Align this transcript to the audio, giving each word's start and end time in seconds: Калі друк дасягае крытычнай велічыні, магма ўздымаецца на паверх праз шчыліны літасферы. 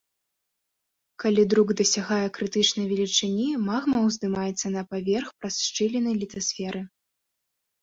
Калі 1.23 1.41
друк 1.53 1.73
дасягае 1.81 2.27
крытычнай 2.37 2.85
велічыні, 2.93 3.47
магма 3.69 3.99
ўздымаецца 4.07 4.67
на 4.79 4.87
паверх 4.95 5.27
праз 5.43 5.55
шчыліны 5.69 6.17
літасферы. 6.25 6.81